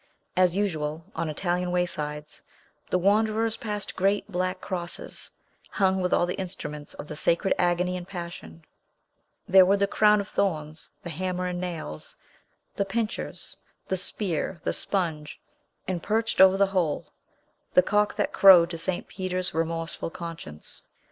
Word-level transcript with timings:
As 0.35 0.55
usual 0.55 1.05
on 1.15 1.29
Italian 1.29 1.69
waysides, 1.69 2.41
the 2.89 2.97
wanderers 2.97 3.55
passed 3.57 3.95
great, 3.95 4.25
black 4.31 4.59
crosses, 4.59 5.29
hung 5.69 6.01
with 6.01 6.11
all 6.11 6.25
the 6.25 6.39
instruments 6.39 6.95
of 6.95 7.05
the 7.05 7.15
sacred 7.15 7.53
agony 7.59 7.95
and 7.95 8.07
passion: 8.07 8.65
there 9.47 9.63
were 9.63 9.77
the 9.77 9.85
crown 9.85 10.19
of 10.19 10.27
thorns, 10.27 10.89
the 11.03 11.11
hammer 11.11 11.45
and 11.45 11.61
nails, 11.61 12.15
the 12.75 12.83
pincers, 12.83 13.55
the 13.87 13.95
spear, 13.97 14.57
the 14.63 14.73
sponge; 14.73 15.39
and 15.87 16.01
perched 16.01 16.41
over 16.41 16.57
the 16.57 16.65
whole, 16.65 17.13
the 17.75 17.83
cock 17.83 18.15
that 18.15 18.33
crowed 18.33 18.71
to 18.71 18.79
St. 18.79 19.07
Peter's 19.07 19.53
remorseful 19.53 20.09
conscience. 20.09 20.81